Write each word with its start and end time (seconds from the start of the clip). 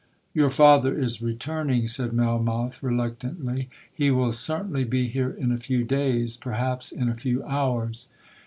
'Your 0.33 0.49
father 0.49 0.97
is 0.97 1.21
returning,' 1.21 1.87
said 1.87 2.11
Melmoth 2.11 2.81
reluctantly. 2.81 3.69
'He 3.93 4.09
will 4.09 4.31
certainly 4.31 4.83
be 4.83 5.07
here 5.07 5.29
in 5.29 5.51
a 5.51 5.59
few 5.59 5.83
days, 5.83 6.37
perhaps 6.37 6.91
in 6.91 7.07
a 7.07 7.13
few 7.13 7.43
hours.' 7.43 8.09